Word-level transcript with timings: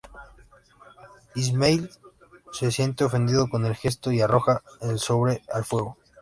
İsmail 1.35 1.83
se 2.51 2.71
siente 2.71 3.03
ofendido 3.05 3.47
con 3.51 3.65
el 3.67 3.75
gesto 3.75 4.11
y 4.11 4.19
arroja 4.19 4.63
el 4.81 4.97
sobre 4.97 5.43
al 5.53 5.63
fuego. 5.63 5.95